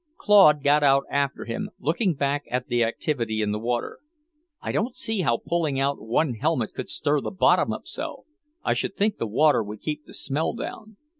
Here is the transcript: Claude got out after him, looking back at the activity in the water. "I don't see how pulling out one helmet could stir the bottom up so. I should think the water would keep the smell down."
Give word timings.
Claude 0.17 0.63
got 0.63 0.81
out 0.81 1.03
after 1.11 1.45
him, 1.45 1.69
looking 1.77 2.15
back 2.15 2.45
at 2.49 2.65
the 2.65 2.83
activity 2.83 3.39
in 3.39 3.51
the 3.51 3.59
water. 3.59 3.99
"I 4.59 4.71
don't 4.71 4.95
see 4.95 5.21
how 5.21 5.37
pulling 5.37 5.79
out 5.79 6.01
one 6.01 6.33
helmet 6.33 6.73
could 6.73 6.89
stir 6.89 7.21
the 7.21 7.29
bottom 7.29 7.71
up 7.71 7.85
so. 7.85 8.25
I 8.63 8.73
should 8.73 8.95
think 8.97 9.17
the 9.19 9.27
water 9.27 9.61
would 9.61 9.81
keep 9.83 10.05
the 10.07 10.15
smell 10.15 10.53
down." 10.53 10.97